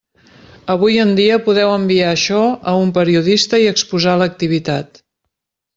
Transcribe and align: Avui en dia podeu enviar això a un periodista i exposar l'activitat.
Avui 0.75 0.95
en 1.03 1.11
dia 1.19 1.37
podeu 1.49 1.73
enviar 1.75 2.07
això 2.13 2.41
a 2.73 2.75
un 2.87 2.95
periodista 2.99 3.63
i 3.67 3.71
exposar 3.75 4.21
l'activitat. 4.23 5.03